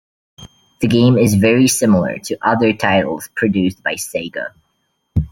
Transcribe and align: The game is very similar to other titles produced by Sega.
The 0.79 0.87
game 0.87 1.15
is 1.19 1.35
very 1.35 1.67
similar 1.67 2.17
to 2.17 2.35
other 2.41 2.73
titles 2.73 3.29
produced 3.35 3.83
by 3.83 3.93
Sega. 3.97 4.47